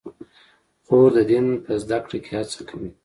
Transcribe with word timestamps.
خور 0.85 1.09
د 1.17 1.19
دین 1.29 1.45
په 1.63 1.71
زده 1.83 1.97
کړه 2.05 2.17
کې 2.25 2.31
هڅه 2.39 2.61
کوي. 2.69 2.91